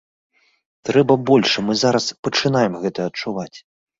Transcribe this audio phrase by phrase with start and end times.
[0.89, 3.57] Трэба больш, і мы зараз пачынаем гэта адчуваць.